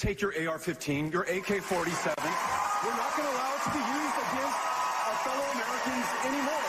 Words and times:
take 0.00 0.20
your 0.22 0.30
AR-15, 0.30 1.12
your 1.12 1.24
AK-47. 1.24 2.16
We're 2.16 2.96
not 2.96 3.16
going 3.16 3.28
to 3.28 3.34
allow 3.36 3.52
it 3.54 3.62
to 3.64 3.70
be 3.70 3.84
used 3.84 4.16
against 4.16 4.58
our 5.04 5.16
fellow 5.20 5.44
Americans 5.52 6.06
anymore. 6.24 6.66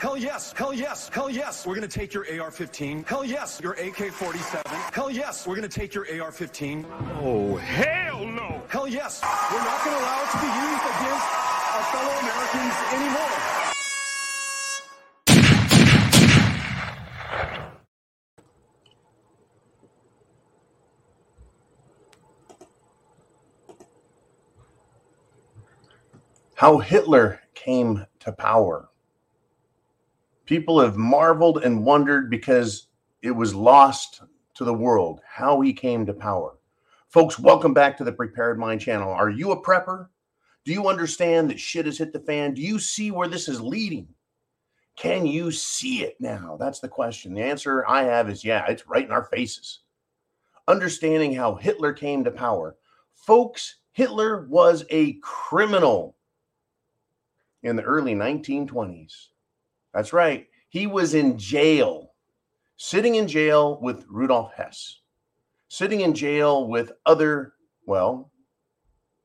Hell 0.00 0.16
yes, 0.16 0.52
hell 0.56 0.74
yes, 0.74 1.08
hell 1.10 1.30
yes. 1.30 1.64
We're 1.64 1.76
going 1.76 1.88
to 1.88 1.98
take 1.98 2.12
your 2.12 2.24
AR-15. 2.24 3.06
Hell 3.06 3.24
yes, 3.24 3.60
your 3.62 3.74
AK-47. 3.74 4.66
Hell 4.92 5.10
yes, 5.10 5.46
we're 5.46 5.54
going 5.54 5.68
to 5.68 5.80
take 5.80 5.94
your 5.94 6.04
AR-15. 6.04 6.84
Oh, 7.22 7.54
hell 7.56 8.26
no. 8.26 8.60
Hell 8.68 8.88
yes, 8.88 9.22
we're 9.22 9.58
not 9.58 9.84
going 9.84 9.96
to 9.96 10.02
allow 10.02 10.22
it 10.22 10.30
to 10.34 10.38
be 10.42 10.50
used 10.50 10.84
against 10.90 11.28
our 11.70 11.84
fellow 11.94 12.14
Americans 12.18 12.74
anymore. 12.98 13.53
How 26.64 26.78
Hitler 26.78 27.42
came 27.52 28.06
to 28.20 28.32
power. 28.32 28.88
People 30.46 30.80
have 30.80 30.96
marveled 30.96 31.62
and 31.62 31.84
wondered 31.84 32.30
because 32.30 32.88
it 33.20 33.32
was 33.32 33.54
lost 33.54 34.22
to 34.54 34.64
the 34.64 34.72
world 34.72 35.20
how 35.28 35.60
he 35.60 35.74
came 35.74 36.06
to 36.06 36.14
power. 36.14 36.56
Folks, 37.10 37.38
welcome 37.38 37.74
back 37.74 37.98
to 37.98 38.04
the 38.04 38.12
Prepared 38.12 38.58
Mind 38.58 38.80
channel. 38.80 39.10
Are 39.10 39.28
you 39.28 39.50
a 39.50 39.62
prepper? 39.62 40.08
Do 40.64 40.72
you 40.72 40.88
understand 40.88 41.50
that 41.50 41.60
shit 41.60 41.84
has 41.84 41.98
hit 41.98 42.14
the 42.14 42.20
fan? 42.20 42.54
Do 42.54 42.62
you 42.62 42.78
see 42.78 43.10
where 43.10 43.28
this 43.28 43.46
is 43.46 43.60
leading? 43.60 44.08
Can 44.96 45.26
you 45.26 45.50
see 45.52 46.02
it 46.02 46.16
now? 46.18 46.56
That's 46.58 46.80
the 46.80 46.88
question. 46.88 47.34
The 47.34 47.42
answer 47.42 47.86
I 47.86 48.04
have 48.04 48.30
is 48.30 48.42
yeah, 48.42 48.64
it's 48.68 48.88
right 48.88 49.04
in 49.04 49.12
our 49.12 49.24
faces. 49.24 49.80
Understanding 50.66 51.34
how 51.34 51.56
Hitler 51.56 51.92
came 51.92 52.24
to 52.24 52.30
power. 52.30 52.76
Folks, 53.12 53.80
Hitler 53.92 54.46
was 54.48 54.86
a 54.88 55.18
criminal 55.20 56.16
in 57.64 57.76
the 57.76 57.82
early 57.82 58.14
1920s. 58.14 59.28
That's 59.92 60.12
right. 60.12 60.46
He 60.68 60.86
was 60.86 61.14
in 61.14 61.38
jail, 61.38 62.12
sitting 62.76 63.16
in 63.16 63.26
jail 63.26 63.80
with 63.80 64.06
Rudolf 64.08 64.52
Hess, 64.54 65.00
sitting 65.68 66.02
in 66.02 66.14
jail 66.14 66.68
with 66.68 66.92
other, 67.06 67.54
well, 67.86 68.30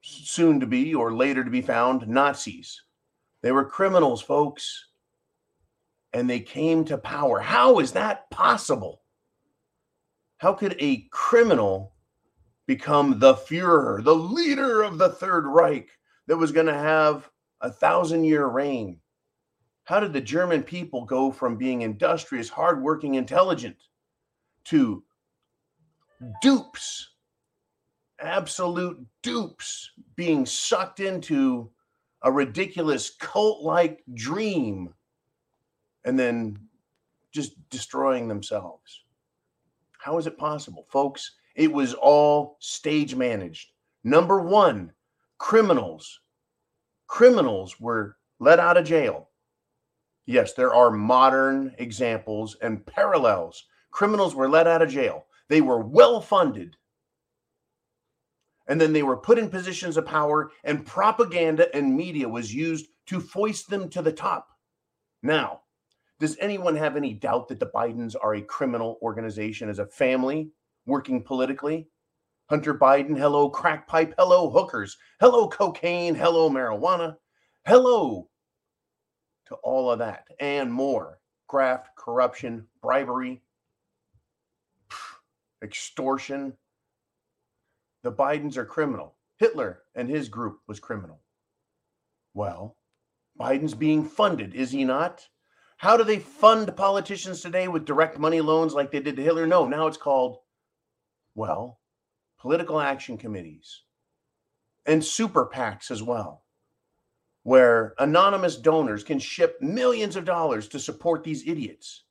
soon 0.02 0.60
to 0.62 0.66
be 0.66 0.96
or 0.96 1.14
later 1.14 1.44
to 1.44 1.52
be 1.52 1.62
found 1.62 2.08
Nazis. 2.08 2.82
They 3.42 3.52
were 3.52 3.66
criminals, 3.66 4.22
folks, 4.22 4.88
and 6.14 6.30
they 6.30 6.40
came 6.40 6.86
to 6.86 6.98
power. 6.98 7.40
How 7.40 7.80
is 7.80 7.92
that 7.92 8.30
possible? 8.32 9.02
How 10.38 10.54
could 10.54 10.76
a 10.80 11.08
criminal 11.12 11.94
become 12.68 13.20
the 13.20 13.34
Fuhrer, 13.34 14.04
the 14.04 14.16
leader 14.16 14.84
of 14.84 14.98
the 14.98 15.10
Third 15.10 15.46
Reich 15.46 15.90
that 16.28 16.38
was 16.38 16.52
going 16.52 16.68
to 16.68 16.74
have 16.74 17.29
a 17.62 17.72
thousand 17.72 18.24
year 18.24 18.46
reign. 18.48 19.00
How 19.84 20.00
did 20.00 20.14
the 20.14 20.22
German 20.22 20.64
people 20.64 21.06
go 21.06 21.32
from 21.32 21.58
being 21.58 21.82
industrious, 21.82 22.48
hardworking, 22.50 23.16
intelligent 23.16 23.76
to 24.66 25.04
dupes, 26.42 27.10
absolute 28.20 29.04
dupes, 29.24 29.92
being 30.16 30.46
sucked 30.46 31.00
into 31.00 31.72
a 32.22 32.32
ridiculous 32.32 33.10
cult 33.10 33.64
like 33.64 34.04
dream 34.14 34.94
and 36.06 36.20
then 36.20 36.58
just 37.32 37.54
destroying 37.70 38.28
themselves? 38.28 39.04
How 39.98 40.18
is 40.18 40.28
it 40.28 40.38
possible, 40.38 40.86
folks? 40.90 41.36
It 41.56 41.72
was 41.72 41.94
all 41.94 42.58
stage 42.60 43.16
managed. 43.16 43.72
Number 44.04 44.40
one, 44.40 44.94
criminals 45.40 46.22
criminals 47.10 47.80
were 47.80 48.16
let 48.40 48.60
out 48.60 48.78
of 48.78 48.86
jail. 48.86 49.30
Yes, 50.26 50.54
there 50.54 50.74
are 50.74 50.92
modern 50.92 51.76
examples 51.80 52.56
and 52.62 52.86
parallels. 52.86 53.66
Criminals 53.92 54.36
were 54.36 54.48
let 54.48 54.68
out 54.68 54.84
of 54.84 54.90
jail. 54.90 55.26
They 55.50 55.60
were 55.60 55.82
well 55.82 56.22
funded. 56.22 56.78
And 58.68 58.80
then 58.80 58.94
they 58.94 59.02
were 59.02 59.18
put 59.18 59.40
in 59.40 59.50
positions 59.50 59.98
of 59.98 60.06
power, 60.06 60.52
and 60.64 60.86
propaganda 60.86 61.76
and 61.76 61.98
media 61.98 62.30
was 62.30 62.54
used 62.54 62.86
to 63.08 63.20
foist 63.20 63.68
them 63.70 63.90
to 63.90 64.04
the 64.04 64.14
top. 64.14 64.48
Now, 65.24 65.62
does 66.20 66.38
anyone 66.40 66.76
have 66.76 66.96
any 66.96 67.16
doubt 67.16 67.48
that 67.48 67.60
the 67.60 67.72
Bidens 67.74 68.16
are 68.22 68.36
a 68.36 68.42
criminal 68.42 69.00
organization 69.02 69.68
as 69.68 69.80
a 69.80 69.88
family 69.88 70.52
working 70.86 71.24
politically? 71.24 71.88
Hunter 72.50 72.74
Biden, 72.74 73.16
hello 73.16 73.48
crack 73.48 73.88
pipe, 73.88 74.16
hello 74.18 74.50
hookers, 74.50 74.98
hello 75.20 75.48
cocaine, 75.48 76.16
hello 76.16 76.50
marijuana, 76.50 77.16
hello 77.68 78.28
to 79.46 79.56
all 79.56 79.92
of 79.92 80.00
that 80.00 80.26
and 80.40 80.74
more. 80.74 81.20
Graft, 81.48 81.96
corruption, 81.96 82.66
bribery, 82.82 83.44
extortion. 85.64 86.54
The 88.02 88.12
Bidens 88.12 88.58
are 88.58 88.66
criminal. 88.66 89.16
Hitler 89.38 89.84
and 89.94 90.10
his 90.10 90.28
group 90.28 90.60
was 90.68 90.80
criminal. 90.80 91.22
Well, 92.34 92.78
Biden's 93.40 93.76
being 93.76 94.04
funded, 94.04 94.56
is 94.56 94.72
he 94.72 94.86
not? 94.86 95.28
How 95.78 95.98
do 95.98 96.04
they 96.04 96.18
fund 96.18 96.76
politicians 96.76 97.42
today 97.42 97.68
with 97.68 97.86
direct 97.86 98.18
money 98.18 98.42
loans 98.42 98.74
like 98.74 98.90
they 98.90 99.02
did 99.02 99.18
to 99.18 99.24
Hitler? 99.24 99.46
No, 99.46 99.68
now 99.68 99.86
it's 99.86 99.98
called, 99.98 100.38
well, 101.36 101.80
political 102.40 102.80
action 102.80 103.18
committees, 103.18 103.84
and 104.86 105.04
super 105.04 105.46
PACs 105.46 105.92
as 105.92 106.02
well, 106.02 106.44
where 107.44 107.94
anonymous 108.00 108.56
donors 108.56 109.04
can 109.04 109.20
ship 109.20 109.62
millions 109.62 110.16
of 110.16 110.26
dollars 110.26 110.68
to 110.70 110.80
support 110.80 111.24
these 111.24 111.48
idiots, 111.48 112.04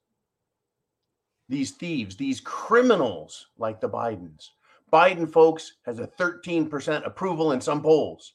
these 1.49 1.73
thieves, 1.73 2.17
these 2.17 2.41
criminals 2.41 3.49
like 3.57 3.81
the 3.81 3.89
Bidens. 3.89 4.51
Biden, 4.93 5.31
folks, 5.31 5.75
has 5.85 5.99
a 5.99 6.07
13% 6.07 7.07
approval 7.07 7.53
in 7.53 7.61
some 7.61 7.83
polls. 7.83 8.35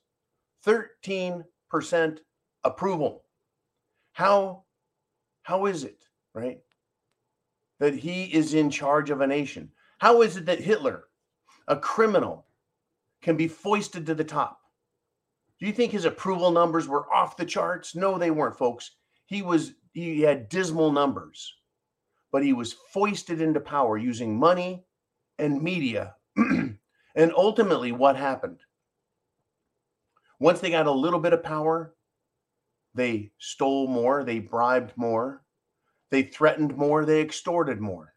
13% 0.65 1.43
approval. 2.63 3.23
How 4.13 4.63
how 5.43 5.65
is 5.65 5.83
it, 5.83 6.05
right? 6.33 6.59
That 7.79 7.95
he 7.95 8.25
is 8.25 8.53
in 8.53 8.69
charge 8.69 9.09
of 9.09 9.19
a 9.19 9.27
nation? 9.27 9.69
How 9.97 10.21
is 10.21 10.37
it 10.37 10.45
that 10.45 10.61
Hitler 10.61 11.05
a 11.67 11.75
criminal 11.77 12.45
can 13.21 13.37
be 13.37 13.47
foisted 13.47 14.05
to 14.05 14.15
the 14.15 14.23
top. 14.23 14.59
Do 15.59 15.65
you 15.65 15.73
think 15.73 15.91
his 15.91 16.05
approval 16.05 16.51
numbers 16.51 16.87
were 16.87 17.11
off 17.13 17.37
the 17.37 17.45
charts? 17.45 17.95
No, 17.95 18.17
they 18.17 18.31
weren't, 18.31 18.57
folks. 18.57 18.91
He 19.25 19.41
was 19.41 19.73
he 19.93 20.21
had 20.21 20.49
dismal 20.49 20.91
numbers, 20.91 21.55
but 22.31 22.43
he 22.43 22.53
was 22.53 22.75
foisted 22.91 23.41
into 23.41 23.59
power 23.59 23.97
using 23.97 24.37
money 24.37 24.83
and 25.39 25.61
media. 25.61 26.15
and 26.35 26.77
ultimately, 27.15 27.91
what 27.91 28.15
happened? 28.15 28.59
Once 30.39 30.59
they 30.59 30.71
got 30.71 30.87
a 30.87 30.91
little 30.91 31.19
bit 31.19 31.33
of 31.33 31.43
power, 31.43 31.95
they 32.93 33.31
stole 33.37 33.87
more, 33.87 34.23
they 34.23 34.39
bribed 34.39 34.91
more, 34.97 35.43
they 36.09 36.23
threatened 36.23 36.75
more, 36.75 37.05
they 37.05 37.21
extorted 37.21 37.79
more. 37.79 38.13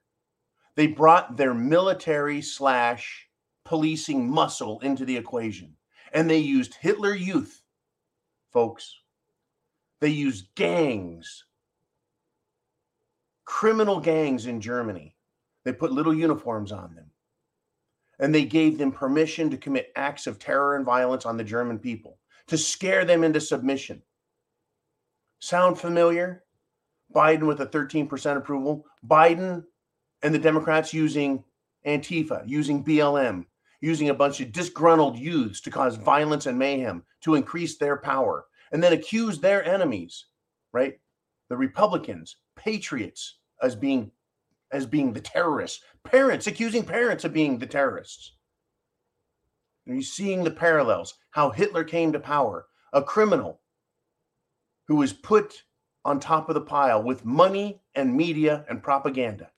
They 0.75 0.87
brought 0.87 1.37
their 1.37 1.55
military 1.55 2.43
slash 2.43 3.29
policing 3.67 4.31
muscle 4.31 4.81
into 4.81 5.05
the 5.05 5.17
equation. 5.17 5.77
And 6.13 6.31
they 6.31 6.39
used 6.39 6.75
Hitler 6.75 7.15
Youth, 7.15 7.63
folks. 8.53 8.95
They 10.01 10.09
used 10.09 10.55
gangs, 10.55 11.45
criminal 13.45 14.01
gangs 14.01 14.47
in 14.47 14.61
Germany. 14.61 15.17
They 15.65 15.73
put 15.73 15.93
little 15.93 16.15
uniforms 16.15 16.71
on 16.71 16.95
them. 16.95 17.11
And 18.19 18.35
they 18.35 18.45
gave 18.45 18.79
them 18.79 18.93
permission 18.93 19.51
to 19.51 19.57
commit 19.57 19.93
acts 19.97 20.27
of 20.27 20.39
terror 20.39 20.77
and 20.77 20.85
violence 20.85 21.27
on 21.27 21.37
the 21.37 21.45
German 21.45 21.79
people, 21.79 22.19
to 22.47 22.57
scare 22.57 23.05
them 23.05 23.25
into 23.25 23.41
submission. 23.41 24.03
Sound 25.41 25.79
familiar? 25.79 26.45
Biden 27.15 27.47
with 27.47 27.61
a 27.61 27.67
13% 27.67 28.37
approval. 28.37 28.87
Biden 29.07 29.65
and 30.23 30.35
the 30.35 30.39
Democrats 30.39 30.95
using 30.95 31.45
Antifa, 31.87 32.43
using 32.47 32.83
BLM, 32.83 33.45
using 33.87 34.09
a 34.09 34.15
bunch 34.15 34.41
of 34.41 34.51
disgruntled 34.51 35.17
youths 35.17 35.61
to 35.61 35.71
cause 35.71 35.95
violence 35.95 36.47
and 36.47 36.59
mayhem 36.59 37.05
to 37.21 37.37
increase 37.37 37.79
their 37.79 37.97
power 37.97 38.47
and 38.73 38.83
then 38.83 38.93
accuse 38.93 39.39
their 39.39 39.65
enemies, 39.65 40.27
right? 40.73 40.99
The 41.51 41.57
Republicans, 41.57 42.37
patriots 42.57 43.39
as 43.63 43.77
being 43.77 44.11
as 44.73 44.87
being 44.87 45.13
the 45.13 45.21
terrorists, 45.21 45.85
parents 46.03 46.49
accusing 46.49 46.83
parents 46.83 47.25
of 47.25 47.33
being 47.33 47.59
the 47.59 47.67
terrorists. 47.67 48.33
Are 49.89 49.95
you 49.95 50.03
seeing 50.03 50.43
the 50.43 50.51
parallels? 50.51 51.15
How 51.31 51.51
Hitler 51.51 51.85
came 51.85 52.13
to 52.13 52.19
power, 52.19 52.67
a 52.93 53.01
criminal 53.01 53.61
who 54.89 54.97
was 54.97 55.13
put 55.13 55.63
on 56.05 56.19
top 56.19 56.49
of 56.49 56.57
the 56.57 56.61
pile 56.61 57.01
with 57.01 57.25
money 57.25 57.81
and 57.95 58.17
media 58.17 58.65
and 58.69 58.83
propaganda. 58.83 59.53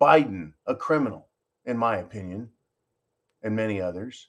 Biden, 0.00 0.52
a 0.68 0.76
criminal, 0.76 1.26
in 1.64 1.76
my 1.76 1.96
opinion, 1.96 2.50
and 3.46 3.54
many 3.54 3.80
others, 3.80 4.28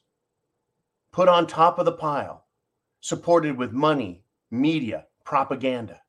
put 1.12 1.28
on 1.28 1.48
top 1.48 1.80
of 1.80 1.86
the 1.86 1.92
pile, 1.92 2.46
supported 3.02 3.58
with 3.58 3.72
money, 3.72 4.24
media, 4.52 5.06
propaganda. 5.25 6.00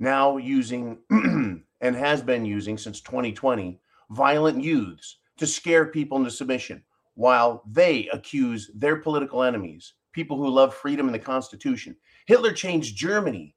Now 0.00 0.36
using 0.36 0.98
and 1.80 1.96
has 1.96 2.22
been 2.22 2.44
using 2.44 2.76
since 2.76 3.00
2020 3.00 3.80
violent 4.10 4.62
youths 4.62 5.18
to 5.38 5.46
scare 5.46 5.86
people 5.86 6.18
into 6.18 6.30
submission 6.30 6.82
while 7.14 7.62
they 7.70 8.08
accuse 8.12 8.68
their 8.74 8.96
political 8.96 9.44
enemies, 9.44 9.94
people 10.12 10.36
who 10.36 10.48
love 10.48 10.74
freedom 10.74 11.06
and 11.06 11.14
the 11.14 11.20
Constitution. 11.20 11.94
Hitler 12.26 12.52
changed 12.52 12.96
Germany 12.96 13.54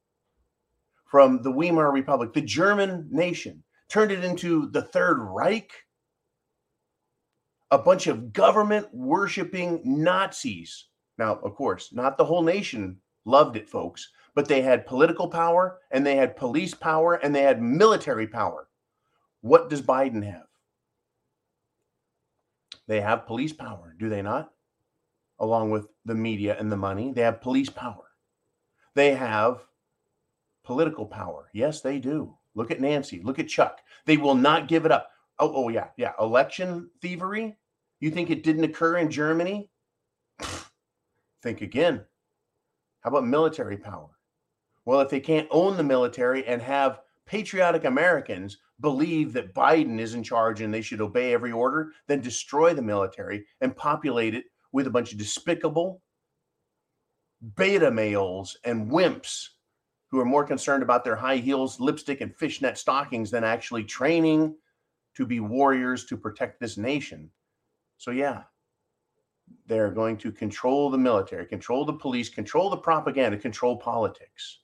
from 1.06 1.42
the 1.42 1.52
Weimar 1.52 1.92
Republic, 1.92 2.32
the 2.32 2.42
German 2.42 3.08
nation, 3.10 3.64
turned 3.90 4.12
it 4.12 4.24
into 4.24 4.70
the 4.70 4.84
Third 4.84 5.18
Reich, 5.20 5.72
a 7.72 7.78
bunch 7.78 8.08
of 8.08 8.34
government 8.34 8.88
worshiping 8.94 9.82
Nazis. 9.84 10.88
Now, 11.18 11.40
of 11.44 11.56
course, 11.56 11.94
not 11.94 12.18
the 12.18 12.26
whole 12.26 12.44
nation 12.44 12.98
loved 13.26 13.56
it, 13.56 13.70
folks, 13.70 14.10
but 14.34 14.48
they 14.48 14.62
had 14.62 14.86
political 14.86 15.28
power 15.28 15.80
and 15.92 16.06
they 16.06 16.16
had 16.16 16.36
police 16.36 16.74
power 16.74 17.16
and 17.16 17.36
they 17.36 17.42
had 17.42 17.62
military 17.62 18.28
power. 18.28 18.70
What 19.42 19.70
does 19.70 19.82
Biden 19.82 20.24
have? 20.24 20.48
They 22.88 23.02
have 23.02 23.28
police 23.28 23.54
power, 23.54 23.96
do 24.00 24.10
they 24.10 24.22
not? 24.22 24.52
Along 25.40 25.70
with 25.70 25.88
the 26.06 26.16
media 26.16 26.58
and 26.60 26.72
the 26.72 26.78
money, 26.78 27.12
they 27.14 27.22
have 27.22 27.42
police 27.42 27.70
power. 27.70 28.06
They 28.96 29.14
have 29.14 29.62
political 30.64 31.06
power. 31.06 31.50
Yes, 31.54 31.82
they 31.82 32.00
do. 32.00 32.36
Look 32.56 32.72
at 32.72 32.82
Nancy. 32.82 33.22
Look 33.24 33.40
at 33.40 33.48
Chuck. 33.48 33.80
They 34.06 34.18
will 34.18 34.36
not 34.36 34.68
give 34.68 34.86
it 34.86 34.92
up. 34.92 35.10
Oh, 35.40 35.52
oh 35.56 35.70
yeah, 35.70 35.88
yeah. 35.98 36.14
Election 36.20 36.90
thievery. 37.02 37.58
You 38.00 38.12
think 38.12 38.30
it 38.30 38.44
didn't 38.44 38.64
occur 38.66 38.98
in 38.98 39.10
Germany? 39.10 39.70
Think 41.42 41.62
again. 41.62 42.04
How 43.02 43.10
about 43.10 43.26
military 43.26 43.78
power? 43.78 44.10
Well, 44.86 45.02
if 45.02 45.10
they 45.10 45.20
can't 45.20 45.48
own 45.52 45.78
the 45.78 45.84
military 45.84 46.46
and 46.46 46.62
have 46.62 47.02
patriotic 47.26 47.86
Americans 47.86 48.58
believe 48.82 49.34
that 49.34 49.54
Biden 49.54 50.00
is 50.00 50.14
in 50.14 50.24
charge 50.24 50.62
and 50.62 50.74
they 50.74 50.82
should 50.82 51.02
obey 51.02 51.34
every 51.34 51.52
order, 51.52 51.92
then 52.08 52.22
destroy 52.22 52.74
the 52.74 52.82
military 52.82 53.46
and 53.62 53.76
populate 53.76 54.34
it 54.34 54.46
with 54.72 54.88
a 54.88 54.92
bunch 54.92 55.12
of 55.12 55.18
despicable 55.18 56.02
beta 57.56 57.90
males 57.90 58.58
and 58.64 58.92
wimps 58.92 59.50
who 60.10 60.20
are 60.20 60.26
more 60.26 60.44
concerned 60.44 60.84
about 60.84 61.04
their 61.04 61.16
high 61.16 61.38
heels, 61.38 61.80
lipstick, 61.80 62.22
and 62.22 62.36
fishnet 62.36 62.78
stockings 62.78 63.30
than 63.32 63.44
actually 63.44 63.84
training 63.84 64.56
to 65.20 65.26
be 65.26 65.42
warriors 65.42 66.06
to 66.06 66.16
protect 66.16 66.62
this 66.62 66.78
nation. 66.78 67.30
So, 67.98 68.12
yeah, 68.12 68.44
they're 69.68 69.92
going 69.92 70.16
to 70.16 70.32
control 70.32 70.90
the 70.90 70.98
military, 70.98 71.46
control 71.46 71.84
the 71.84 71.92
police, 71.92 72.30
control 72.30 72.70
the 72.70 72.78
propaganda, 72.78 73.38
control 73.38 73.76
politics. 73.76 74.60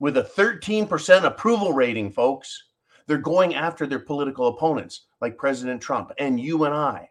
With 0.00 0.16
a 0.16 0.24
13% 0.24 1.22
approval 1.22 1.72
rating, 1.72 2.10
folks, 2.10 2.64
they're 3.06 3.18
going 3.18 3.54
after 3.54 3.86
their 3.86 4.00
political 4.00 4.48
opponents 4.48 5.06
like 5.20 5.38
President 5.38 5.80
Trump 5.80 6.10
and 6.18 6.40
you 6.40 6.64
and 6.64 6.74
I, 6.74 7.08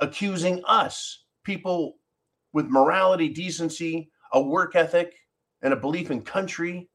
accusing 0.00 0.62
us, 0.66 1.24
people 1.42 1.96
with 2.52 2.66
morality, 2.66 3.30
decency, 3.30 4.10
a 4.34 4.42
work 4.42 4.76
ethic, 4.76 5.14
and 5.62 5.72
a 5.72 5.76
belief 5.76 6.10
in 6.10 6.20
country. 6.20 6.90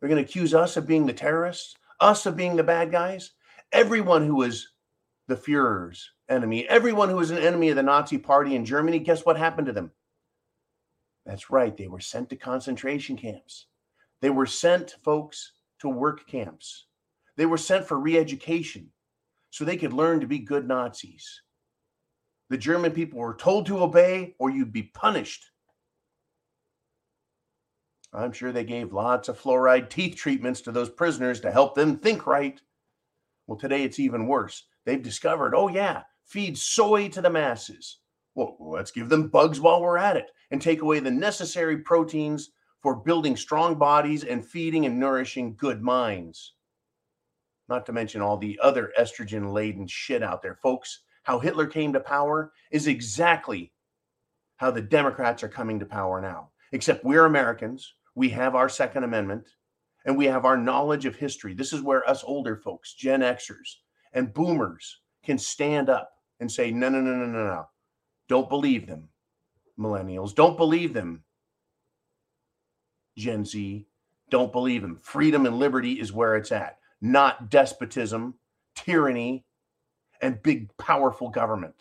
They're 0.00 0.08
going 0.08 0.24
to 0.24 0.26
accuse 0.26 0.54
us 0.54 0.78
of 0.78 0.86
being 0.86 1.04
the 1.04 1.12
terrorists, 1.12 1.74
us 2.00 2.24
of 2.24 2.38
being 2.38 2.56
the 2.56 2.62
bad 2.62 2.90
guys. 2.90 3.32
Everyone 3.72 4.26
who 4.26 4.36
was 4.36 4.68
the 5.28 5.36
Fuhrer's 5.36 6.10
enemy, 6.28 6.68
everyone 6.68 7.08
who 7.08 7.16
was 7.16 7.30
an 7.30 7.38
enemy 7.38 7.70
of 7.70 7.76
the 7.76 7.82
Nazi 7.82 8.18
party 8.18 8.54
in 8.54 8.64
Germany, 8.64 8.98
guess 8.98 9.24
what 9.24 9.36
happened 9.36 9.66
to 9.66 9.72
them? 9.72 9.90
That's 11.24 11.50
right. 11.50 11.76
They 11.76 11.88
were 11.88 12.00
sent 12.00 12.30
to 12.30 12.36
concentration 12.36 13.16
camps. 13.16 13.66
They 14.22 14.30
were 14.30 14.46
sent, 14.46 14.96
folks, 15.02 15.52
to 15.80 15.88
work 15.88 16.26
camps. 16.26 16.86
They 17.36 17.46
were 17.46 17.58
sent 17.58 17.86
for 17.86 17.98
re 17.98 18.16
education 18.16 18.90
so 19.50 19.64
they 19.64 19.76
could 19.76 19.92
learn 19.92 20.20
to 20.20 20.26
be 20.26 20.38
good 20.38 20.66
Nazis. 20.68 21.42
The 22.48 22.58
German 22.58 22.92
people 22.92 23.18
were 23.18 23.34
told 23.34 23.66
to 23.66 23.82
obey 23.82 24.34
or 24.38 24.50
you'd 24.50 24.72
be 24.72 24.84
punished. 24.84 25.44
I'm 28.12 28.32
sure 28.32 28.52
they 28.52 28.64
gave 28.64 28.92
lots 28.92 29.28
of 29.28 29.40
fluoride 29.40 29.90
teeth 29.90 30.16
treatments 30.16 30.60
to 30.62 30.72
those 30.72 30.88
prisoners 30.88 31.40
to 31.40 31.50
help 31.50 31.74
them 31.74 31.96
think 31.96 32.26
right. 32.26 32.60
Well, 33.46 33.58
today 33.58 33.84
it's 33.84 33.98
even 33.98 34.26
worse. 34.26 34.64
They've 34.84 35.02
discovered, 35.02 35.54
oh, 35.54 35.68
yeah, 35.68 36.02
feed 36.24 36.58
soy 36.58 37.08
to 37.10 37.20
the 37.20 37.30
masses. 37.30 37.98
Well, 38.34 38.56
let's 38.60 38.90
give 38.90 39.08
them 39.08 39.28
bugs 39.28 39.60
while 39.60 39.80
we're 39.80 39.98
at 39.98 40.16
it 40.16 40.30
and 40.50 40.60
take 40.60 40.82
away 40.82 41.00
the 41.00 41.10
necessary 41.10 41.78
proteins 41.78 42.50
for 42.82 42.96
building 42.96 43.36
strong 43.36 43.76
bodies 43.76 44.24
and 44.24 44.44
feeding 44.44 44.86
and 44.86 44.98
nourishing 44.98 45.56
good 45.56 45.82
minds 45.82 46.54
not 47.68 47.86
to 47.86 47.92
mention 47.92 48.20
all 48.20 48.36
the 48.36 48.58
other 48.62 48.92
estrogen 48.98 49.52
laden 49.52 49.86
shit 49.86 50.22
out 50.22 50.42
there. 50.42 50.54
Folks, 50.54 51.00
how 51.24 51.38
Hitler 51.38 51.66
came 51.66 51.92
to 51.92 52.00
power 52.00 52.52
is 52.70 52.86
exactly 52.86 53.72
how 54.56 54.70
the 54.70 54.82
Democrats 54.82 55.42
are 55.42 55.48
coming 55.48 55.78
to 55.80 55.86
power 55.86 56.20
now. 56.20 56.50
Except 56.72 57.04
we're 57.04 57.26
Americans, 57.26 57.94
we 58.14 58.28
have 58.30 58.54
our 58.54 58.68
Second 58.68 59.04
Amendment, 59.04 59.48
and 60.06 60.16
we 60.16 60.24
have 60.26 60.44
our 60.44 60.56
knowledge 60.56 61.04
of 61.04 61.16
history. 61.16 61.52
This 61.52 61.72
is 61.72 61.82
where 61.82 62.08
us 62.08 62.24
older 62.24 62.56
folks, 62.56 62.94
Gen 62.94 63.20
Xers 63.20 63.76
and 64.12 64.32
boomers, 64.32 65.00
can 65.24 65.36
stand 65.36 65.90
up 65.90 66.10
and 66.40 66.50
say, 66.50 66.70
no, 66.70 66.88
no, 66.88 67.00
no, 67.00 67.14
no, 67.14 67.26
no, 67.26 67.46
no. 67.46 67.66
Don't 68.28 68.48
believe 68.48 68.86
them, 68.86 69.08
millennials. 69.78 70.34
Don't 70.34 70.56
believe 70.56 70.94
them, 70.94 71.22
Gen 73.18 73.44
Z. 73.44 73.86
Don't 74.30 74.52
believe 74.52 74.82
them. 74.82 74.98
Freedom 75.02 75.46
and 75.46 75.58
liberty 75.58 75.92
is 75.94 76.12
where 76.12 76.36
it's 76.36 76.52
at 76.52 76.78
not 77.00 77.50
despotism, 77.50 78.34
tyranny, 78.74 79.44
and 80.22 80.42
big, 80.42 80.74
powerful 80.78 81.28
government. 81.28 81.74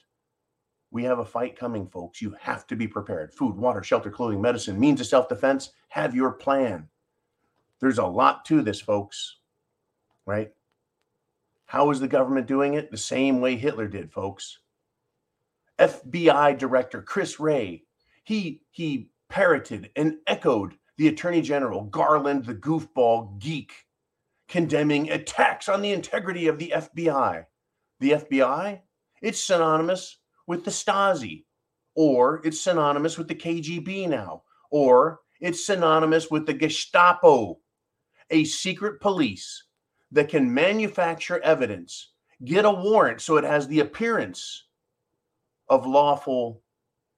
We 0.92 1.04
have 1.04 1.20
a 1.20 1.26
fight 1.26 1.58
coming, 1.58 1.88
folks. 1.88 2.22
You 2.22 2.36
have 2.40 2.68
to 2.68 2.76
be 2.76 2.88
prepared. 2.88 3.34
Food, 3.34 3.56
water, 3.56 3.84
shelter, 3.84 4.12
clothing, 4.12 4.42
medicine, 4.42 4.80
means 4.80 5.02
of 5.02 5.08
self 5.08 5.28
defense. 5.28 5.72
Have 5.90 6.16
your 6.16 6.32
plan. 6.32 6.88
There's 7.82 7.98
a 7.98 8.06
lot 8.06 8.46
to 8.46 8.62
this, 8.62 8.80
folks, 8.80 9.38
right? 10.26 10.52
How 11.66 11.90
is 11.92 12.00
the 12.00 12.08
government 12.08 12.48
doing 12.48 12.76
it? 12.76 12.92
The 12.92 12.98
same 12.98 13.42
way 13.42 13.56
Hitler 13.56 13.88
did, 13.88 14.12
folks. 14.12 14.60
FBI 15.80 16.58
Director 16.58 17.02
Chris 17.02 17.40
Wray, 17.40 17.84
he 18.24 18.62
he 18.72 19.10
parroted 19.30 19.90
and 19.96 20.18
echoed 20.28 20.78
the 20.98 21.10
Attorney 21.10 21.42
General 21.42 21.84
Garland, 21.84 22.46
the 22.46 22.56
goofball 22.56 23.38
geek, 23.40 23.74
condemning 24.48 25.12
attacks 25.12 25.68
on 25.68 25.82
the 25.82 25.92
integrity 25.92 26.48
of 26.48 26.58
the 26.58 26.74
FBI. 26.76 27.46
The 28.00 28.12
FBI, 28.12 28.82
it's 29.22 29.44
synonymous 29.44 30.18
with 30.48 30.64
the 30.64 30.72
Stasi, 30.72 31.46
or 31.96 32.42
it's 32.46 32.62
synonymous 32.62 33.18
with 33.18 33.28
the 33.28 33.36
KGB 33.36 34.08
now, 34.08 34.44
or 34.70 35.20
it's 35.42 35.66
synonymous 35.66 36.30
with 36.30 36.46
the 36.46 36.54
Gestapo, 36.54 37.60
a 38.30 38.44
secret 38.44 39.00
police 39.00 39.64
that 40.12 40.30
can 40.30 40.54
manufacture 40.54 41.40
evidence, 41.42 42.12
get 42.44 42.66
a 42.66 42.72
warrant 42.72 43.22
so 43.22 43.38
it 43.38 43.44
has 43.44 43.68
the 43.68 43.80
appearance 43.80 44.66
of 45.70 45.86
lawful 45.88 46.62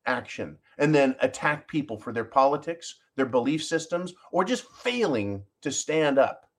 action, 0.06 0.58
and 0.78 0.94
then 0.96 1.16
attack 1.20 1.68
people 1.68 1.98
for 1.98 2.14
their 2.14 2.24
politics, 2.24 2.96
their 3.16 3.26
belief 3.26 3.64
systems, 3.64 4.14
or 4.32 4.44
just 4.44 4.70
failing 4.72 5.44
to 5.62 5.72
stand 5.72 6.18
up 6.18 6.50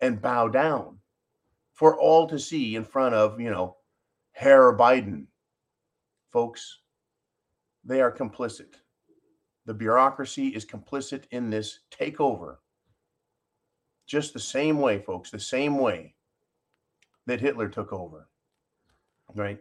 and 0.00 0.20
bow 0.20 0.48
down 0.48 0.98
for 1.72 1.98
all 1.98 2.26
to 2.28 2.38
see 2.38 2.76
in 2.76 2.84
front 2.84 3.14
of, 3.14 3.40
you 3.40 3.50
know, 3.50 3.76
Herr 4.32 4.76
Biden. 4.76 5.26
Folks, 6.30 6.80
they 7.84 8.00
are 8.00 8.12
complicit. 8.12 8.74
The 9.64 9.74
bureaucracy 9.74 10.48
is 10.48 10.66
complicit 10.66 11.24
in 11.30 11.50
this 11.50 11.80
takeover. 11.90 12.56
Just 14.06 14.32
the 14.32 14.40
same 14.40 14.78
way, 14.78 14.98
folks, 14.98 15.30
the 15.30 15.38
same 15.38 15.78
way 15.78 16.14
that 17.26 17.40
Hitler 17.40 17.68
took 17.68 17.92
over. 17.92 18.28
Right? 19.34 19.58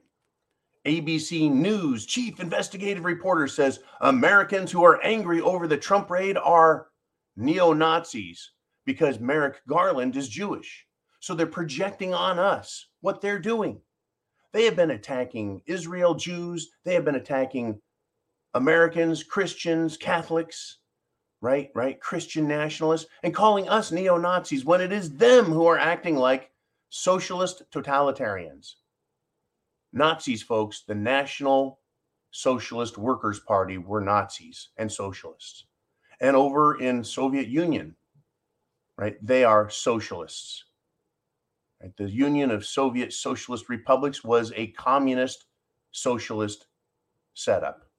ABC 0.85 1.51
News 1.51 2.05
chief 2.05 2.39
investigative 2.39 3.05
reporter 3.05 3.47
says 3.47 3.81
Americans 4.01 4.71
who 4.71 4.83
are 4.83 5.03
angry 5.03 5.39
over 5.39 5.67
the 5.67 5.77
Trump 5.77 6.09
raid 6.09 6.37
are 6.37 6.87
neo 7.35 7.71
Nazis 7.71 8.51
because 8.85 9.19
Merrick 9.19 9.61
Garland 9.67 10.17
is 10.17 10.27
Jewish. 10.27 10.87
So 11.19 11.35
they're 11.35 11.45
projecting 11.45 12.15
on 12.15 12.39
us 12.39 12.87
what 13.01 13.21
they're 13.21 13.39
doing. 13.39 13.79
They 14.53 14.65
have 14.65 14.75
been 14.75 14.91
attacking 14.91 15.61
Israel, 15.67 16.15
Jews, 16.15 16.71
they 16.83 16.95
have 16.95 17.05
been 17.05 17.15
attacking 17.15 17.79
Americans, 18.55 19.23
Christians, 19.23 19.97
Catholics, 19.97 20.79
right? 21.41 21.69
Right? 21.73 21.99
Christian 21.99 22.47
nationalists, 22.47 23.07
and 23.23 23.33
calling 23.33 23.67
us 23.67 23.91
neo 23.91 24.17
Nazis 24.17 24.63
when 24.63 24.79
it 24.79 24.91
is 24.91 25.17
them 25.17 25.45
who 25.45 25.65
are 25.65 25.77
acting 25.77 26.15
like 26.15 26.51
socialist 26.89 27.63
totalitarians. 27.71 28.75
Nazis, 29.93 30.41
folks, 30.41 30.83
the 30.87 30.95
National 30.95 31.79
Socialist 32.31 32.97
Workers 32.97 33.39
Party 33.39 33.77
were 33.77 33.99
Nazis 33.99 34.69
and 34.77 34.89
socialists. 34.89 35.65
And 36.21 36.35
over 36.35 36.79
in 36.79 37.03
Soviet 37.03 37.47
Union, 37.47 37.95
right, 38.97 39.17
they 39.25 39.43
are 39.43 39.69
socialists. 39.69 40.65
Right? 41.81 41.91
The 41.97 42.09
Union 42.09 42.51
of 42.51 42.65
Soviet 42.65 43.11
Socialist 43.11 43.67
Republics 43.67 44.23
was 44.23 44.53
a 44.55 44.67
communist 44.67 45.45
socialist 45.91 46.67
setup. 47.33 47.90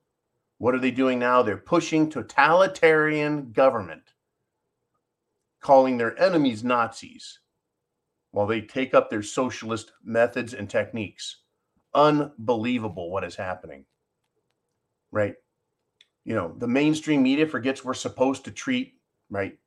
What 0.62 0.76
are 0.76 0.78
they 0.78 0.92
doing 0.92 1.18
now? 1.18 1.42
They're 1.42 1.56
pushing 1.56 2.08
totalitarian 2.08 3.50
government, 3.50 4.14
calling 5.60 5.98
their 5.98 6.16
enemies 6.22 6.62
Nazis 6.62 7.40
while 8.30 8.46
they 8.46 8.60
take 8.60 8.94
up 8.94 9.10
their 9.10 9.24
socialist 9.24 9.90
methods 10.04 10.54
and 10.54 10.70
techniques. 10.70 11.38
Unbelievable 11.94 13.10
what 13.10 13.24
is 13.24 13.34
happening. 13.34 13.86
Right? 15.10 15.34
You 16.24 16.36
know, 16.36 16.54
the 16.56 16.68
mainstream 16.68 17.24
media 17.24 17.48
forgets 17.48 17.84
we're 17.84 17.92
supposed 17.92 18.44
to 18.44 18.52
treat, 18.52 18.94
right, 19.30 19.58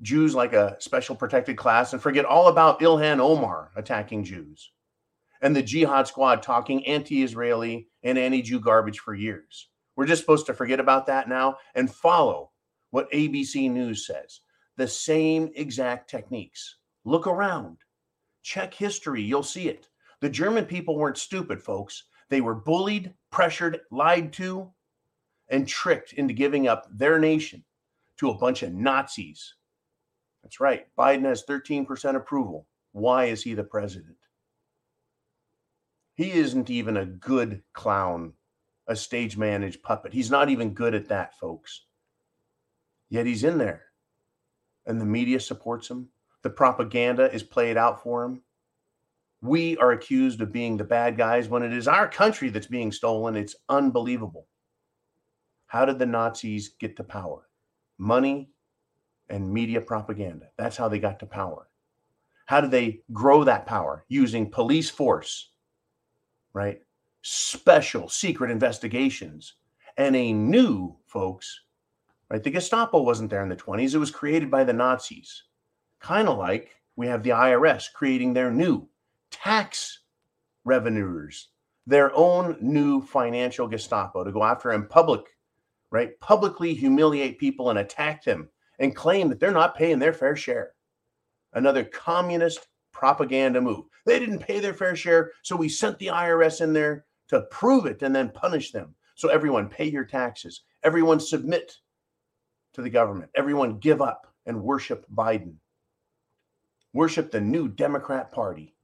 Jews 0.00 0.34
like 0.34 0.54
a 0.54 0.78
special 0.80 1.14
protected 1.14 1.58
class 1.58 1.92
and 1.92 2.00
forget 2.00 2.24
all 2.24 2.48
about 2.48 2.80
Ilhan 2.80 3.20
Omar 3.20 3.72
attacking 3.76 4.24
Jews 4.24 4.70
and 5.42 5.54
the 5.54 5.62
Jihad 5.62 6.08
Squad 6.08 6.42
talking 6.42 6.86
anti 6.86 7.22
Israeli 7.22 7.88
and 8.02 8.16
anti 8.16 8.40
Jew 8.40 8.58
garbage 8.58 9.00
for 9.00 9.14
years. 9.14 9.68
We're 9.96 10.06
just 10.06 10.22
supposed 10.22 10.46
to 10.46 10.54
forget 10.54 10.80
about 10.80 11.06
that 11.06 11.28
now 11.28 11.58
and 11.74 11.92
follow 11.92 12.50
what 12.90 13.10
ABC 13.12 13.70
News 13.70 14.06
says. 14.06 14.40
The 14.76 14.88
same 14.88 15.50
exact 15.54 16.10
techniques. 16.10 16.76
Look 17.04 17.26
around, 17.26 17.78
check 18.42 18.74
history, 18.74 19.22
you'll 19.22 19.42
see 19.42 19.68
it. 19.68 19.88
The 20.20 20.28
German 20.28 20.64
people 20.64 20.96
weren't 20.96 21.18
stupid, 21.18 21.62
folks. 21.62 22.04
They 22.28 22.40
were 22.40 22.54
bullied, 22.54 23.14
pressured, 23.30 23.80
lied 23.90 24.32
to, 24.34 24.72
and 25.48 25.68
tricked 25.68 26.14
into 26.14 26.34
giving 26.34 26.66
up 26.66 26.86
their 26.90 27.18
nation 27.18 27.64
to 28.18 28.30
a 28.30 28.38
bunch 28.38 28.62
of 28.62 28.72
Nazis. 28.72 29.54
That's 30.42 30.60
right. 30.60 30.86
Biden 30.96 31.24
has 31.24 31.44
13% 31.44 32.16
approval. 32.16 32.66
Why 32.92 33.26
is 33.26 33.42
he 33.42 33.54
the 33.54 33.64
president? 33.64 34.16
He 36.14 36.32
isn't 36.32 36.70
even 36.70 36.96
a 36.96 37.06
good 37.06 37.62
clown, 37.72 38.34
a 38.86 38.96
stage 38.96 39.36
managed 39.36 39.82
puppet. 39.82 40.12
He's 40.12 40.30
not 40.30 40.48
even 40.48 40.74
good 40.74 40.94
at 40.94 41.08
that, 41.08 41.38
folks. 41.38 41.84
Yet 43.08 43.26
he's 43.26 43.44
in 43.44 43.58
there. 43.58 43.82
And 44.86 45.00
the 45.00 45.06
media 45.06 45.40
supports 45.40 45.88
him. 45.88 46.08
The 46.42 46.50
propaganda 46.50 47.32
is 47.32 47.42
played 47.42 47.76
out 47.76 48.02
for 48.02 48.24
him. 48.24 48.42
We 49.40 49.76
are 49.78 49.92
accused 49.92 50.40
of 50.40 50.52
being 50.52 50.76
the 50.76 50.84
bad 50.84 51.16
guys 51.16 51.48
when 51.48 51.62
it 51.62 51.72
is 51.72 51.88
our 51.88 52.08
country 52.08 52.48
that's 52.50 52.66
being 52.66 52.92
stolen. 52.92 53.36
It's 53.36 53.56
unbelievable. 53.68 54.46
How 55.66 55.84
did 55.84 55.98
the 55.98 56.06
Nazis 56.06 56.70
get 56.78 56.96
to 56.96 57.04
power? 57.04 57.48
Money 57.98 58.50
and 59.28 59.52
media 59.52 59.80
propaganda. 59.80 60.46
That's 60.56 60.76
how 60.76 60.88
they 60.88 60.98
got 60.98 61.18
to 61.20 61.26
power. 61.26 61.68
How 62.46 62.60
did 62.60 62.70
they 62.70 63.00
grow 63.12 63.44
that 63.44 63.66
power? 63.66 64.04
Using 64.08 64.50
police 64.50 64.90
force, 64.90 65.50
right? 66.52 66.80
Special 67.26 68.06
secret 68.06 68.50
investigations 68.50 69.54
and 69.96 70.14
a 70.14 70.30
new, 70.30 70.94
folks, 71.06 71.62
right? 72.28 72.44
The 72.44 72.50
Gestapo 72.50 73.00
wasn't 73.00 73.30
there 73.30 73.42
in 73.42 73.48
the 73.48 73.56
20s. 73.56 73.94
It 73.94 73.98
was 73.98 74.10
created 74.10 74.50
by 74.50 74.62
the 74.62 74.74
Nazis. 74.74 75.44
Kind 76.00 76.28
of 76.28 76.36
like 76.36 76.72
we 76.96 77.06
have 77.06 77.22
the 77.22 77.30
IRS 77.30 77.90
creating 77.94 78.34
their 78.34 78.50
new 78.50 78.86
tax 79.30 80.00
revenuers, 80.64 81.48
their 81.86 82.14
own 82.14 82.58
new 82.60 83.00
financial 83.00 83.68
Gestapo 83.68 84.22
to 84.22 84.30
go 84.30 84.44
after 84.44 84.72
in 84.72 84.84
public, 84.84 85.24
right? 85.90 86.20
Publicly 86.20 86.74
humiliate 86.74 87.38
people 87.38 87.70
and 87.70 87.78
attack 87.78 88.22
them 88.22 88.50
and 88.80 88.94
claim 88.94 89.30
that 89.30 89.40
they're 89.40 89.50
not 89.50 89.78
paying 89.78 89.98
their 89.98 90.12
fair 90.12 90.36
share. 90.36 90.72
Another 91.54 91.84
communist 91.84 92.66
propaganda 92.92 93.62
move. 93.62 93.86
They 94.04 94.18
didn't 94.18 94.40
pay 94.40 94.60
their 94.60 94.74
fair 94.74 94.94
share, 94.94 95.32
so 95.40 95.56
we 95.56 95.70
sent 95.70 95.98
the 95.98 96.08
IRS 96.08 96.60
in 96.60 96.74
there 96.74 97.06
to 97.28 97.42
prove 97.50 97.86
it 97.86 98.02
and 98.02 98.14
then 98.14 98.30
punish 98.30 98.72
them. 98.72 98.94
So 99.14 99.28
everyone 99.28 99.68
pay 99.68 99.88
your 99.88 100.04
taxes. 100.04 100.62
Everyone 100.82 101.20
submit 101.20 101.76
to 102.74 102.82
the 102.82 102.90
government. 102.90 103.30
Everyone 103.34 103.78
give 103.78 104.02
up 104.02 104.26
and 104.46 104.62
worship 104.62 105.06
Biden. 105.14 105.54
Worship 106.92 107.30
the 107.30 107.40
new 107.40 107.68
Democrat 107.68 108.32
Party. 108.32 108.74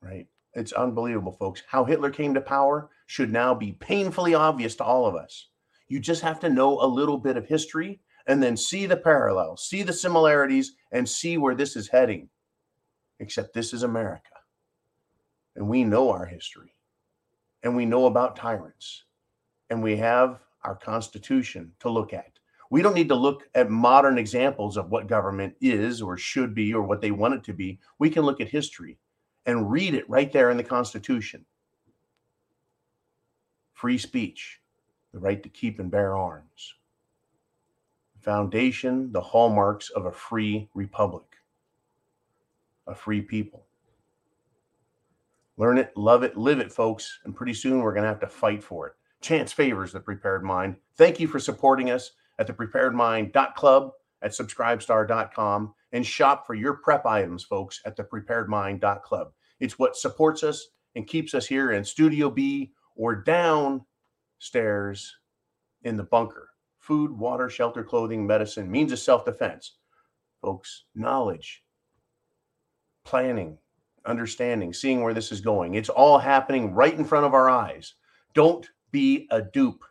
Right? 0.00 0.26
It's 0.54 0.72
unbelievable, 0.72 1.32
folks. 1.32 1.62
How 1.68 1.84
Hitler 1.84 2.10
came 2.10 2.34
to 2.34 2.40
power 2.40 2.90
should 3.06 3.32
now 3.32 3.54
be 3.54 3.72
painfully 3.72 4.34
obvious 4.34 4.74
to 4.76 4.84
all 4.84 5.06
of 5.06 5.14
us. 5.14 5.48
You 5.88 6.00
just 6.00 6.22
have 6.22 6.40
to 6.40 6.48
know 6.48 6.80
a 6.80 6.86
little 6.86 7.18
bit 7.18 7.36
of 7.36 7.46
history 7.46 8.00
and 8.26 8.42
then 8.42 8.56
see 8.56 8.86
the 8.86 8.96
parallels, 8.96 9.68
see 9.68 9.82
the 9.82 9.92
similarities, 9.92 10.74
and 10.90 11.08
see 11.08 11.38
where 11.38 11.54
this 11.54 11.76
is 11.76 11.88
heading 11.88 12.28
except 13.20 13.54
this 13.54 13.72
is 13.72 13.82
America. 13.82 14.30
And 15.54 15.68
we 15.68 15.84
know 15.84 16.10
our 16.10 16.26
history 16.26 16.75
and 17.66 17.74
we 17.74 17.84
know 17.84 18.06
about 18.06 18.36
tyrants 18.36 19.02
and 19.70 19.82
we 19.82 19.96
have 19.96 20.38
our 20.62 20.76
Constitution 20.76 21.72
to 21.80 21.90
look 21.90 22.12
at. 22.12 22.38
We 22.70 22.80
don't 22.80 22.94
need 22.94 23.08
to 23.08 23.16
look 23.16 23.48
at 23.56 23.70
modern 23.70 24.18
examples 24.18 24.76
of 24.76 24.92
what 24.92 25.08
government 25.08 25.56
is 25.60 26.00
or 26.00 26.16
should 26.16 26.54
be 26.54 26.72
or 26.72 26.82
what 26.82 27.00
they 27.00 27.10
want 27.10 27.34
it 27.34 27.42
to 27.42 27.52
be. 27.52 27.80
We 27.98 28.08
can 28.08 28.22
look 28.22 28.40
at 28.40 28.46
history 28.46 28.98
and 29.46 29.68
read 29.68 29.94
it 29.94 30.08
right 30.08 30.32
there 30.32 30.50
in 30.50 30.56
the 30.56 30.62
Constitution. 30.62 31.44
Free 33.72 33.98
speech, 33.98 34.60
the 35.12 35.18
right 35.18 35.42
to 35.42 35.48
keep 35.48 35.80
and 35.80 35.90
bear 35.90 36.16
arms. 36.16 36.74
the 38.14 38.22
Foundation, 38.22 39.10
the 39.10 39.20
hallmarks 39.20 39.90
of 39.90 40.06
a 40.06 40.12
free 40.12 40.68
republic 40.72 41.24
a 42.86 42.94
free 42.94 43.20
people. 43.20 43.65
Learn 45.56 45.78
it, 45.78 45.96
love 45.96 46.22
it, 46.22 46.36
live 46.36 46.58
it, 46.58 46.72
folks. 46.72 47.20
And 47.24 47.34
pretty 47.34 47.54
soon 47.54 47.80
we're 47.80 47.94
going 47.94 48.02
to 48.02 48.08
have 48.08 48.20
to 48.20 48.28
fight 48.28 48.62
for 48.62 48.88
it. 48.88 48.94
Chance 49.22 49.52
favors 49.52 49.92
the 49.92 50.00
prepared 50.00 50.44
mind. 50.44 50.76
Thank 50.96 51.18
you 51.18 51.28
for 51.28 51.40
supporting 51.40 51.90
us 51.90 52.10
at 52.38 52.46
the 52.46 52.52
preparedmind.club 52.52 53.90
at 54.22 54.32
subscribestar.com 54.32 55.74
and 55.92 56.06
shop 56.06 56.46
for 56.46 56.54
your 56.54 56.74
prep 56.74 57.06
items, 57.06 57.44
folks, 57.44 57.80
at 57.84 57.96
the 57.96 58.04
preparedmind.club. 58.04 59.32
It's 59.60 59.78
what 59.78 59.96
supports 59.96 60.42
us 60.42 60.68
and 60.94 61.06
keeps 61.06 61.34
us 61.34 61.46
here 61.46 61.72
in 61.72 61.84
Studio 61.84 62.30
B 62.30 62.72
or 62.94 63.14
downstairs 63.14 65.16
in 65.82 65.96
the 65.96 66.04
bunker. 66.04 66.50
Food, 66.78 67.12
water, 67.12 67.48
shelter, 67.48 67.82
clothing, 67.82 68.26
medicine, 68.26 68.70
means 68.70 68.92
of 68.92 68.98
self 68.98 69.24
defense. 69.24 69.76
Folks, 70.40 70.84
knowledge, 70.94 71.64
planning, 73.04 73.58
understanding, 74.06 74.72
seeing 74.72 75.02
where 75.02 75.14
this 75.14 75.32
is 75.32 75.40
going. 75.40 75.74
It's 75.74 75.88
all 75.88 76.18
happening 76.18 76.74
right 76.74 76.94
in 76.94 77.04
front 77.04 77.26
of 77.26 77.34
our 77.34 77.50
eyes. 77.50 77.94
Don't 78.34 78.68
be 78.92 79.26
a 79.30 79.42
dupe. 79.42 79.84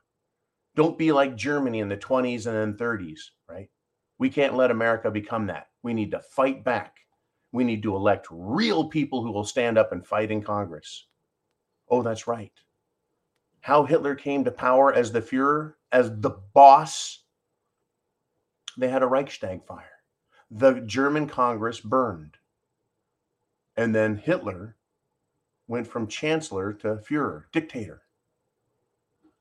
Don't 0.75 0.97
be 0.97 1.11
like 1.11 1.35
Germany 1.35 1.79
in 1.79 1.89
the 1.89 1.97
20s 1.97 2.47
and 2.47 2.55
then 2.55 2.73
30s, 2.77 3.19
right? 3.49 3.69
We 4.17 4.29
can't 4.29 4.55
let 4.55 4.71
America 4.71 5.11
become 5.11 5.47
that. 5.47 5.67
We 5.83 5.93
need 5.93 6.11
to 6.11 6.19
fight 6.19 6.63
back. 6.63 6.97
We 7.51 7.63
need 7.63 7.83
to 7.83 7.95
elect 7.95 8.27
real 8.29 8.89
people 8.89 9.23
who 9.23 9.31
will 9.31 9.45
stand 9.45 9.77
up 9.77 9.91
and 9.91 10.05
fight 10.05 10.31
in 10.31 10.41
Congress. 10.41 11.07
Oh, 11.89 12.01
that's 12.01 12.27
right. 12.27 12.51
How 13.61 13.83
Hitler 13.83 14.15
came 14.15 14.43
to 14.43 14.51
power 14.51 14.93
as 14.93 15.11
the 15.11 15.21
Fuhrer, 15.21 15.73
as 15.91 16.11
the 16.19 16.31
boss, 16.53 17.23
they 18.77 18.89
had 18.89 19.03
a 19.03 19.07
Reichstag 19.07 19.65
fire. 19.65 19.89
The 20.51 20.81
German 20.81 21.27
Congress 21.27 21.79
burned. 21.79 22.37
And 23.77 23.93
then 23.93 24.17
Hitler 24.17 24.75
went 25.67 25.87
from 25.87 26.07
chancellor 26.07 26.73
to 26.73 26.97
Fuhrer, 26.97 27.45
dictator. 27.51 28.03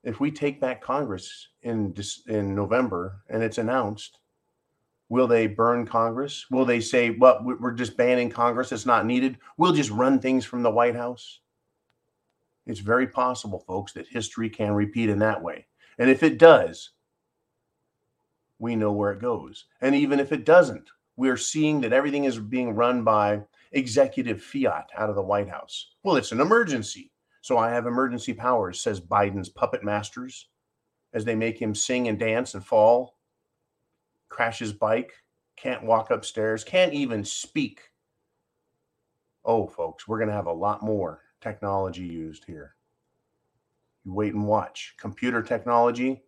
If 0.02 0.20
we 0.20 0.30
take 0.30 0.60
back 0.60 0.82
Congress 0.82 1.48
in 1.62 1.94
in 2.26 2.54
November 2.54 3.22
and 3.28 3.42
it's 3.42 3.58
announced, 3.58 4.18
will 5.08 5.26
they 5.26 5.46
burn 5.46 5.86
Congress? 5.86 6.46
Will 6.50 6.64
they 6.64 6.80
say, 6.80 7.10
"Well, 7.10 7.40
we're 7.42 7.72
just 7.72 7.96
banning 7.96 8.28
Congress; 8.28 8.72
it's 8.72 8.86
not 8.86 9.06
needed. 9.06 9.38
We'll 9.56 9.72
just 9.72 9.90
run 9.90 10.18
things 10.18 10.44
from 10.44 10.62
the 10.62 10.70
White 10.70 10.96
House"? 10.96 11.40
It's 12.66 12.80
very 12.80 13.06
possible, 13.06 13.60
folks, 13.60 13.92
that 13.92 14.08
history 14.08 14.50
can 14.50 14.72
repeat 14.72 15.08
in 15.08 15.18
that 15.20 15.42
way. 15.42 15.66
And 15.98 16.10
if 16.10 16.22
it 16.22 16.38
does, 16.38 16.90
we 18.58 18.76
know 18.76 18.92
where 18.92 19.12
it 19.12 19.20
goes. 19.20 19.66
And 19.80 19.94
even 19.94 20.18
if 20.18 20.32
it 20.32 20.44
doesn't, 20.44 20.90
we're 21.16 21.36
seeing 21.36 21.80
that 21.82 21.92
everything 21.92 22.24
is 22.24 22.38
being 22.38 22.74
run 22.74 23.04
by 23.04 23.42
executive 23.74 24.42
fiat 24.42 24.88
out 24.96 25.10
of 25.10 25.16
the 25.16 25.22
White 25.22 25.48
House. 25.48 25.94
Well, 26.02 26.16
it's 26.16 26.32
an 26.32 26.40
emergency. 26.40 27.10
So 27.42 27.58
I 27.58 27.70
have 27.70 27.86
emergency 27.86 28.32
powers, 28.32 28.80
says 28.80 29.00
Biden's 29.00 29.50
puppet 29.50 29.84
masters, 29.84 30.48
as 31.12 31.24
they 31.24 31.34
make 31.34 31.60
him 31.60 31.74
sing 31.74 32.08
and 32.08 32.18
dance 32.18 32.54
and 32.54 32.64
fall, 32.64 33.18
crash 34.30 34.58
his 34.60 34.72
bike, 34.72 35.12
can't 35.56 35.84
walk 35.84 36.10
upstairs, 36.10 36.64
can't 36.64 36.94
even 36.94 37.22
speak. 37.24 37.80
Oh, 39.44 39.66
folks, 39.66 40.08
we're 40.08 40.18
going 40.18 40.30
to 40.30 40.34
have 40.34 40.46
a 40.46 40.52
lot 40.52 40.82
more 40.82 41.20
technology 41.40 42.04
used 42.04 42.44
here. 42.46 42.76
You 44.04 44.14
wait 44.14 44.34
and 44.34 44.46
watch. 44.46 44.94
Computer 44.98 45.42
technology, 45.42 46.22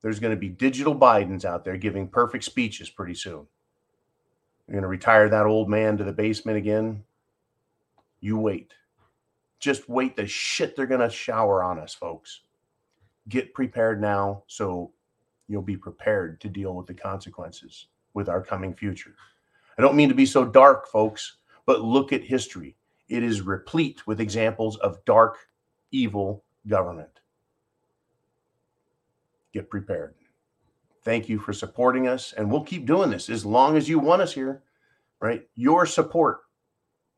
there's 0.00 0.20
going 0.20 0.34
to 0.34 0.40
be 0.40 0.48
digital 0.48 0.94
Bidens 0.94 1.44
out 1.44 1.64
there 1.64 1.76
giving 1.76 2.06
perfect 2.08 2.44
speeches 2.44 2.88
pretty 2.88 3.14
soon. 3.14 3.46
You're 4.72 4.80
going 4.80 4.84
to 4.84 4.88
retire 4.88 5.28
that 5.28 5.44
old 5.44 5.68
man 5.68 5.98
to 5.98 6.04
the 6.04 6.14
basement 6.14 6.56
again. 6.56 7.04
You 8.22 8.38
wait. 8.38 8.72
Just 9.60 9.86
wait 9.86 10.16
the 10.16 10.26
shit 10.26 10.74
they're 10.74 10.86
going 10.86 11.02
to 11.02 11.10
shower 11.10 11.62
on 11.62 11.78
us, 11.78 11.92
folks. 11.92 12.40
Get 13.28 13.52
prepared 13.52 14.00
now 14.00 14.44
so 14.46 14.90
you'll 15.46 15.60
be 15.60 15.76
prepared 15.76 16.40
to 16.40 16.48
deal 16.48 16.74
with 16.74 16.86
the 16.86 16.94
consequences 16.94 17.88
with 18.14 18.30
our 18.30 18.40
coming 18.42 18.72
future. 18.72 19.14
I 19.76 19.82
don't 19.82 19.94
mean 19.94 20.08
to 20.08 20.14
be 20.14 20.24
so 20.24 20.42
dark, 20.42 20.88
folks, 20.88 21.36
but 21.66 21.82
look 21.82 22.14
at 22.14 22.24
history. 22.24 22.74
It 23.10 23.22
is 23.22 23.42
replete 23.42 24.06
with 24.06 24.22
examples 24.22 24.78
of 24.78 25.04
dark, 25.04 25.36
evil 25.90 26.44
government. 26.66 27.20
Get 29.52 29.68
prepared. 29.68 30.14
Thank 31.04 31.28
you 31.28 31.38
for 31.38 31.52
supporting 31.52 32.06
us, 32.06 32.32
and 32.32 32.50
we'll 32.50 32.62
keep 32.64 32.86
doing 32.86 33.10
this 33.10 33.28
as 33.28 33.44
long 33.44 33.76
as 33.76 33.88
you 33.88 33.98
want 33.98 34.22
us 34.22 34.32
here, 34.32 34.62
right? 35.20 35.48
Your 35.56 35.84
support, 35.84 36.42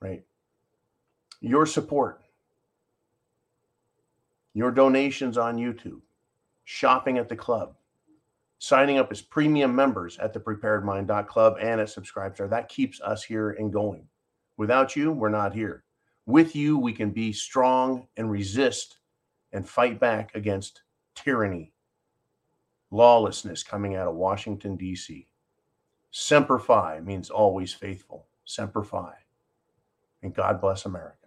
right? 0.00 0.24
Your 1.40 1.66
support, 1.66 2.22
your 4.54 4.70
donations 4.70 5.36
on 5.36 5.58
YouTube, 5.58 6.00
shopping 6.64 7.18
at 7.18 7.28
the 7.28 7.36
club, 7.36 7.76
signing 8.58 8.96
up 8.96 9.12
as 9.12 9.20
premium 9.20 9.76
members 9.76 10.16
at 10.18 10.32
the 10.32 10.40
preparedmind.club 10.40 11.56
and 11.60 11.78
at 11.78 11.88
Subscribestar. 11.88 12.48
That 12.48 12.70
keeps 12.70 13.02
us 13.02 13.22
here 13.22 13.50
and 13.50 13.70
going. 13.70 14.08
Without 14.56 14.96
you, 14.96 15.12
we're 15.12 15.28
not 15.28 15.52
here. 15.52 15.84
With 16.24 16.56
you, 16.56 16.78
we 16.78 16.94
can 16.94 17.10
be 17.10 17.34
strong 17.34 18.06
and 18.16 18.30
resist 18.30 18.96
and 19.52 19.68
fight 19.68 20.00
back 20.00 20.34
against 20.34 20.80
tyranny, 21.14 21.73
lawlessness 22.90 23.62
coming 23.62 23.96
out 23.96 24.08
of 24.08 24.14
Washington, 24.14 24.76
D.C. 24.76 25.26
Semper 26.10 26.58
Fi 26.58 27.00
means 27.00 27.30
always 27.30 27.72
faithful. 27.72 28.26
Semper 28.44 28.84
Fi. 28.84 29.12
And 30.22 30.34
God 30.34 30.60
bless 30.60 30.84
America. 30.86 31.23